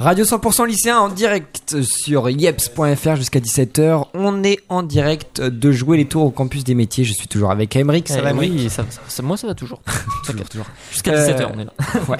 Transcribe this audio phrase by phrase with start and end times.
[0.00, 4.06] Radio 100% lycéen en direct sur yeps.fr jusqu'à 17h.
[4.14, 7.04] On est en direct de jouer les tours au campus des métiers.
[7.04, 8.08] Je suis toujours avec Emeric.
[8.08, 9.82] Ça Eh va, Emeric Oui, ça, ça- ça- moi ça va toujours.
[10.24, 10.66] Toujours, toujours.
[10.90, 11.72] Jusqu'à Euh, 17h, on est là.
[12.08, 12.16] Ouais.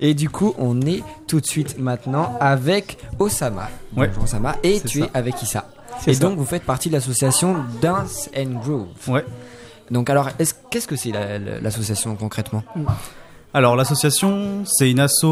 [0.00, 3.68] Et du coup, on est tout de suite maintenant avec Osama.
[3.96, 4.08] Ouais.
[4.08, 4.56] Bonjour Osama.
[4.64, 5.06] Et tu ça.
[5.06, 5.68] es avec Issa.
[6.00, 6.20] C'est Et ça.
[6.20, 8.88] donc, vous faites partie de l'association Dance and Groove.
[9.06, 9.24] Ouais.
[9.92, 12.64] Donc, alors, est-ce- qu'est-ce que c'est la- la- l'association concrètement?
[13.52, 15.22] Alors l'association, c'est une asso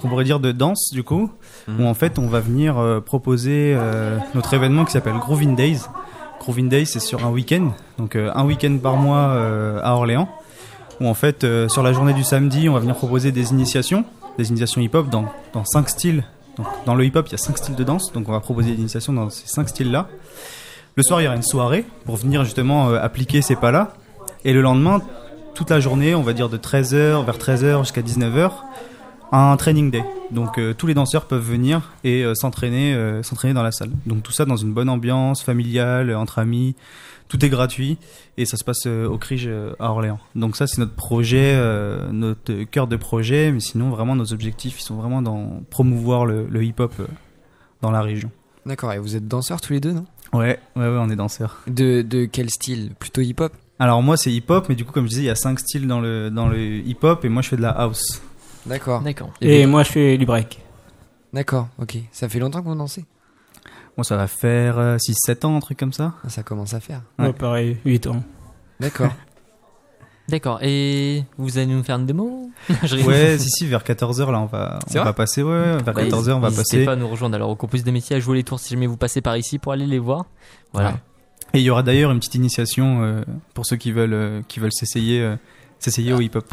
[0.00, 1.30] qu'on pourrait dire de danse du coup,
[1.66, 1.80] Mhm.
[1.80, 5.80] où en fait on va venir euh, proposer euh, notre événement qui s'appelle Groovin Days.
[6.40, 9.34] Groovin Days, c'est sur un week-end, donc euh, un week-end par mois
[9.82, 10.28] à Orléans,
[11.00, 14.04] où en fait sur la journée du samedi, on va venir proposer des initiations,
[14.38, 16.24] des initiations hip-hop dans dans cinq styles.
[16.56, 18.70] Donc, dans le hip-hop, il y a cinq styles de danse, donc on va proposer
[18.72, 20.06] des initiations dans ces cinq styles-là.
[20.94, 23.94] Le soir, il y aura une soirée pour venir justement appliquer ces pas-là,
[24.44, 25.00] et le lendemain,
[25.54, 28.50] toute la journée, on va dire de 13h vers 13h jusqu'à 19h,
[29.32, 30.04] un training day.
[30.30, 33.90] Donc euh, tous les danseurs peuvent venir et euh, s'entraîner euh, s'entraîner dans la salle.
[34.06, 36.74] Donc tout ça dans une bonne ambiance familiale, entre amis.
[37.28, 37.96] Tout est gratuit
[38.36, 39.48] et ça se passe au Crige
[39.80, 40.20] à Orléans.
[40.34, 41.56] Donc ça c'est notre projet,
[42.12, 46.46] notre cœur de projet, mais sinon vraiment nos objectifs ils sont vraiment dans promouvoir le,
[46.46, 46.92] le hip-hop
[47.80, 48.30] dans la région.
[48.66, 48.92] D'accord.
[48.92, 50.04] Et vous êtes danseurs tous les deux, non?
[50.34, 51.62] Ouais, ouais, ouais, on est danseurs.
[51.66, 52.92] de, de quel style?
[52.98, 53.52] Plutôt hip-hop?
[53.78, 55.86] Alors moi c'est hip-hop, mais du coup comme je disais il y a cinq styles
[55.88, 58.22] dans le dans le hip-hop et moi je fais de la house.
[58.66, 59.02] D'accord.
[59.02, 59.30] D'accord.
[59.42, 60.58] Et moi, je fais du break.
[61.34, 61.98] D'accord, ok.
[62.12, 63.04] Ça fait longtemps que vous dansez?
[63.94, 66.14] Bon, ça va faire 6-7 ans, un truc comme ça.
[66.24, 67.02] Ah, Ça commence à faire.
[67.18, 67.26] Ouais.
[67.26, 68.22] Ouais, pareil, 8 ans.
[68.80, 69.10] D'accord.
[70.30, 70.60] D'accord.
[70.62, 72.50] Et vous allez nous faire une démo?
[72.84, 73.12] Je rigole.
[73.12, 75.10] Ouais, si, si, vers 14h, là, on va, C'est on vrai?
[75.10, 76.84] va passer, ouais, ouais, vers Bah, 14h, on va N'hésitez passer.
[76.86, 78.86] pas à nous rejoindre alors au campus des métiers à jouer les tours si jamais
[78.86, 80.24] vous passez par ici pour aller les voir.
[80.72, 80.94] Voilà.
[81.54, 83.22] Et il y aura d'ailleurs une petite initiation euh,
[83.54, 85.36] pour ceux qui veulent, euh, qui veulent s'essayer, euh,
[85.78, 86.44] s'essayer au hip-hop.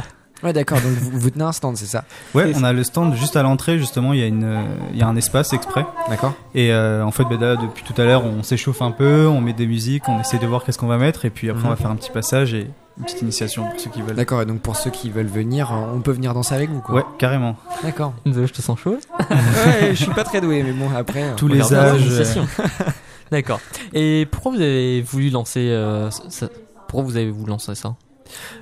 [0.44, 0.80] Ouais, d'accord.
[0.82, 3.44] Donc, vous, vous tenez un stand, c'est ça Ouais, on a le stand juste à
[3.44, 5.86] l'entrée, justement, il y a une, euh, il y a un espace exprès.
[6.10, 6.34] D'accord.
[6.56, 9.40] Et euh, en fait, bah, là, depuis tout à l'heure, on s'échauffe un peu, on
[9.42, 11.68] met des musiques, on essaie de voir qu'est-ce qu'on va mettre, et puis après, Mhm.
[11.68, 14.16] on va faire un petit passage et une petite initiation pour ceux qui veulent.
[14.16, 14.42] D'accord.
[14.42, 17.04] Et donc, pour ceux qui veulent venir, on peut venir danser avec vous, quoi Ouais,
[17.20, 17.56] carrément.
[17.84, 18.14] D'accord.
[18.26, 18.98] Je te sens chaud.
[19.30, 21.36] ouais, je suis pas très doué, mais bon, après.
[21.38, 22.02] Tous On les âges.
[23.32, 23.60] D'accord.
[23.94, 26.50] Et pourquoi vous avez voulu lancer euh, ça
[26.88, 27.96] Pourquoi vous avez voulu lancer ça?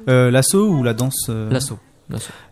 [0.07, 1.79] Euh, L'assaut ou la danse euh, L'assaut.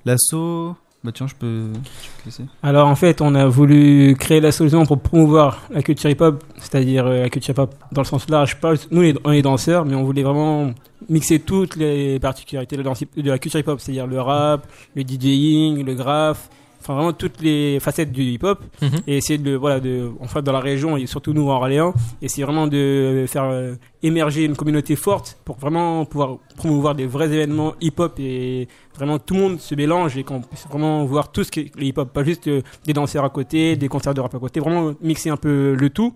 [0.06, 0.76] L'assaut.
[1.04, 2.44] Bah tiens, je peux, je peux te laisser.
[2.64, 7.06] Alors en fait, on a voulu créer la solution pour promouvoir la culture hip-hop, c'est-à-dire
[7.06, 8.60] euh, la culture hip-hop dans le sens large.
[8.60, 10.72] Pas, nous, on est- danseurs, mais on voulait vraiment
[11.08, 14.66] mixer toutes les particularités de la, danse hip- de la culture hip-hop, c'est-à-dire le rap,
[14.96, 16.50] le DJing, le graphe,
[16.88, 18.90] enfin vraiment toutes les facettes du hip-hop, Mhm.
[19.08, 21.94] et essayer de voilà de en fait dans la région et surtout nous à Orléans,
[22.22, 27.26] essayer vraiment de faire euh, émerger une communauté forte pour vraiment pouvoir promouvoir des vrais
[27.26, 31.44] événements hip-hop et vraiment tout le monde se mélange et qu'on puisse vraiment voir tout
[31.44, 34.34] ce qui est hip-hop, pas juste euh, des danseurs à côté, des concerts de rap
[34.34, 36.14] à côté, vraiment mixer un peu le tout.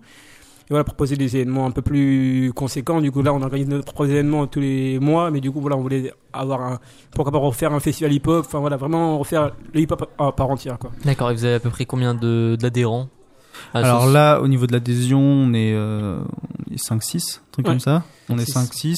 [0.72, 3.02] Et voilà, proposer des événements un peu plus conséquents.
[3.02, 5.76] Du coup, là, on organise notre propre événement tous les mois, mais du coup, voilà,
[5.76, 6.80] on voulait avoir un,
[7.14, 10.78] pourquoi pas refaire un festival hip-hop, enfin voilà, vraiment refaire le hip-hop à part entière,
[10.78, 10.90] quoi.
[11.04, 11.30] D'accord.
[11.30, 13.08] Et vous avez à peu près combien de d'adhérents
[13.74, 16.22] Alors sauce là, au niveau de l'adhésion, on est, euh,
[16.70, 17.72] on est 5-6, un truc Ouais.
[17.72, 18.02] comme ça.
[18.30, 18.96] On est 5-6.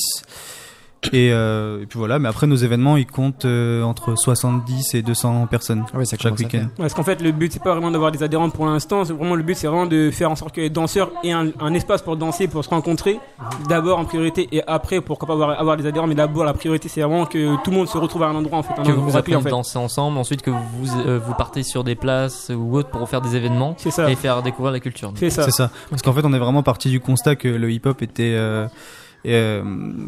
[1.10, 1.16] 5-6.
[1.16, 5.02] Et, euh, et puis voilà, mais après nos événements, ils comptent euh, entre 70 et
[5.02, 6.66] 200 personnes Ouais, ça chaque week-end.
[6.76, 9.04] Parce qu'en fait, le but, c'est pas vraiment d'avoir des adhérents pour l'instant.
[9.04, 11.48] C'est vraiment le but, c'est vraiment de faire en sorte que les danseurs aient un,
[11.60, 13.18] un espace pour danser, pour se rencontrer.
[13.68, 16.06] D'abord en priorité et après, pourquoi pas avoir, avoir des adhérents.
[16.06, 18.58] Mais d'abord, la priorité, c'est vraiment que tout le monde se retrouve à un endroit,
[18.58, 18.72] en fait.
[18.78, 19.50] Un que endroit vous apprenez en fait.
[19.50, 23.20] danser ensemble, ensuite que vous euh, vous partez sur des places ou autres pour faire
[23.20, 24.10] des événements C'est ça.
[24.10, 25.12] et faire découvrir la culture.
[25.16, 25.42] C'est ça.
[25.44, 25.70] C'est ça.
[25.90, 28.34] Parce qu'en fait, on est vraiment parti du constat que le hip-hop était.
[29.24, 29.62] Et, euh,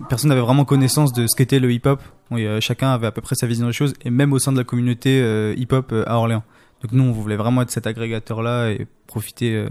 [0.08, 2.00] personne n'avait vraiment connaissance de ce qu'était le hip-hop.
[2.30, 4.52] Oui, euh, chacun avait à peu près sa vision des choses, et même au sein
[4.52, 6.42] de la communauté euh, hip-hop euh, à Orléans.
[6.82, 9.68] Donc nous, on voulait vraiment être cet agrégateur-là et profiter, euh,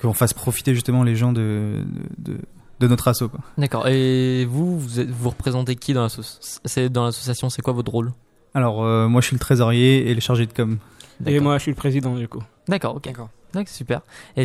[0.00, 1.82] qu'on fasse profiter justement les gens de,
[2.18, 2.38] de, de,
[2.80, 3.30] de notre assaut.
[3.58, 3.86] D'accord.
[3.88, 7.92] Et vous, vous, êtes- vous représentez qui dans l'association C'est dans l'association, c'est quoi votre
[7.92, 8.12] rôle?
[8.54, 10.78] Alors, euh, moi, je suis le trésorier et le chargé de com.
[11.20, 11.42] Et D'accord.
[11.42, 12.42] moi, je suis le président, du coup.
[12.68, 12.96] D'accord.
[12.96, 13.04] Ok.
[13.04, 13.28] D'accord.
[13.52, 14.00] D'accord, super.
[14.36, 14.44] Et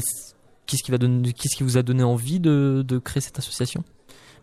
[0.66, 3.84] qu'est-ce qui va donner, qu'est-ce qui vous a donné envie de, de créer cette association?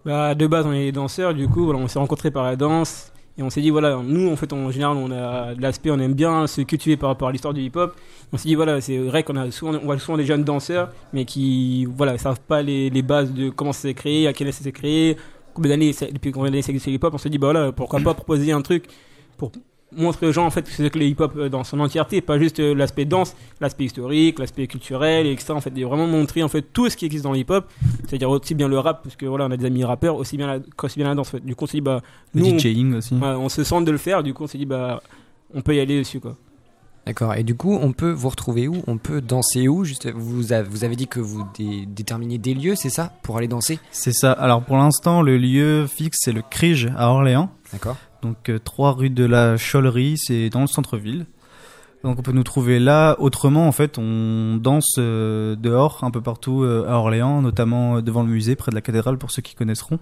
[0.05, 3.13] Bah, de base, on est danseurs, du coup, voilà, on s'est rencontrés par la danse.
[3.37, 6.15] Et on s'est dit, voilà, nous, en fait, en général, on a l'aspect, on aime
[6.15, 7.95] bien se cultiver par rapport à l'histoire du hip-hop.
[8.33, 10.91] On s'est dit, voilà, c'est vrai qu'on a souvent, on voit souvent des jeunes danseurs,
[11.13, 14.49] mais qui, voilà, savent pas les, les bases de comment ça s'est créé, à quelle
[14.49, 15.17] année ça s'est créé,
[15.55, 17.15] combien d'années, depuis combien d'années ça existe hip-hop.
[17.15, 18.87] On s'est dit, bah voilà, pourquoi pas proposer un truc
[19.37, 19.53] pour
[19.97, 22.21] montrer aux gens, en fait, ce que c'est que le hip-hop euh, dans son entièreté,
[22.21, 25.53] pas juste euh, l'aspect danse, l'aspect historique, l'aspect culturel, et etc.
[25.55, 27.67] En fait, et vraiment montrer, en fait, tout ce qui existe dans le hip-hop.
[28.07, 30.47] C'est-à-dire aussi bien le rap, parce que voilà, on a des amis rappeurs, aussi bien
[30.47, 31.29] la, aussi bien la danse.
[31.29, 31.45] en fait.
[31.45, 32.03] Du coup, on s'est dit, bah,
[32.35, 33.15] Le nous, on- DJing aussi.
[33.15, 35.03] Ouais, on se sent de le faire, du coup on s'est dit bah
[35.55, 36.37] on peut y aller dessus quoi.
[37.07, 37.35] D'accord.
[37.35, 38.83] Et du coup, on peut vous retrouver où?
[38.87, 39.83] On peut danser où?
[39.85, 43.39] Juste, vous avez, vous avez dit que vous dé- déterminiez des lieux, c'est ça, pour
[43.39, 43.79] aller danser?
[43.91, 44.33] C'est ça.
[44.33, 47.51] Alors pour l'instant, le lieu fixe, c'est le Crige à Orléans.
[47.73, 47.97] D'accord.
[48.23, 51.27] Donc 3 rue de la Chollerie, c'est dans le centre-ville.
[52.05, 53.17] Donc on peut nous trouver là.
[53.19, 58.03] Autrement, en fait, on danse euh, dehors, un peu partout euh, à Orléans, notamment euh,
[58.03, 59.99] devant le musée, près de la cathédrale, pour ceux qui connaisseront.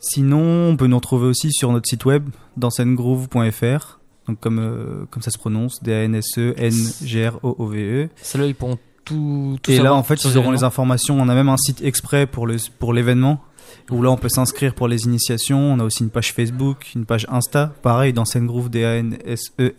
[0.00, 4.00] Sinon, on peut nous retrouver aussi sur notre site web, dansengroove.fr.
[4.28, 8.08] Donc comme, euh, comme ça se prononce, D-A-N-S-E-N-G-R-O-O-V-E.
[8.16, 9.58] C'est là ils pourront tout.
[9.62, 11.20] tout Et là, en fait, ils auront les informations.
[11.20, 13.42] On a même un site exprès pour l'événement
[13.90, 15.58] où là, on peut s'inscrire pour les initiations.
[15.58, 19.18] On a aussi une page Facebook, une page Insta, pareil dans Groove D A N
[19.24, 19.72] S E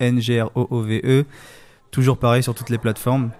[1.03, 1.25] E.
[1.91, 3.31] Toujours pareil sur toutes les plateformes.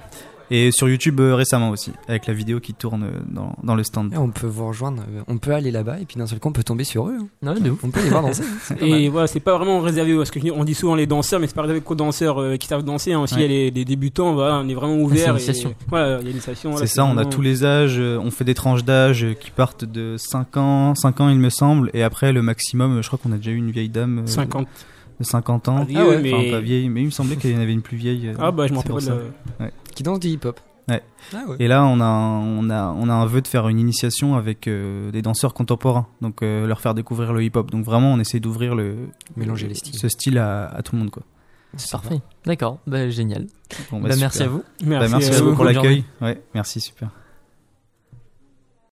[0.52, 3.84] Et sur YouTube euh, récemment aussi, avec la vidéo qui tourne euh, dans, dans le
[3.84, 4.14] stand.
[4.14, 6.50] Et on peut vous rejoindre, euh, on peut aller là-bas et puis d'un seul coup
[6.50, 7.18] on peut tomber sur eux.
[7.44, 7.54] hein.
[7.54, 7.80] Ouais, de ouf.
[7.84, 8.44] On peut les voir danser.
[8.72, 8.76] hein.
[8.82, 11.40] Et voilà, c'est pas vraiment réservé parce que je dis- on dit souvent les danseurs,
[11.40, 13.14] mais c'est pas réservé qu'aux danseurs euh, qui savent danser.
[13.14, 13.22] Hein.
[13.22, 15.36] Aussi, il y a les, les débutants, voilà, on est vraiment ouvert.
[15.90, 16.72] Voilà, il y a l'initiation.
[16.72, 19.24] voilà, C'est ça, on a vraiment- tous les âges, euh, on fait des tranches d'âge
[19.24, 22.98] euh, qui partent de 5 ans, 5 ans il me semble, et après le maximum,
[22.98, 24.68] euh, je crois qu'on a déjà eu une vieille dame euh, 50.
[25.20, 25.78] de 50 ans.
[25.82, 26.34] Ah, vieux, ouais, mais...
[26.34, 28.28] Enfin, pas vieille, mais il me semblait qu'il y en avait une plus vieille.
[28.30, 29.14] euh, Ah bah je m'en c'est pour rappelle.
[29.60, 29.64] ça.
[29.64, 30.60] euh, Qui danse du hip-hop.
[30.88, 31.02] Ouais.
[31.34, 31.56] Ah ouais.
[31.60, 34.36] Et là, on a, un- on a, on a un vœu de faire une initiation
[34.36, 37.72] avec euh, des danseurs contemporains, donc euh, leur faire découvrir le hip-hop.
[37.72, 38.96] Donc vraiment, on essaie d'ouvrir le
[39.36, 39.98] Mélanger les styles.
[39.98, 41.24] ce style à, à tout le monde, quoi.
[41.78, 42.22] C'est parfait.
[42.46, 42.78] D'accord.
[42.88, 43.48] Bah, génial.
[43.92, 44.64] Bon, Bah, merci à vous.
[44.86, 46.04] Bah, merci à vous pour l'accueil.
[46.22, 47.10] Ouais, merci, super.